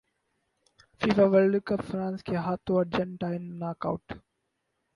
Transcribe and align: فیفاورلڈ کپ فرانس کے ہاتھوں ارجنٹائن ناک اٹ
فیفاورلڈ 1.01 1.53
کپ 1.67 1.81
فرانس 1.89 2.23
کے 2.23 2.35
ہاتھوں 2.45 2.77
ارجنٹائن 2.77 3.43
ناک 3.59 3.85
اٹ 3.87 4.05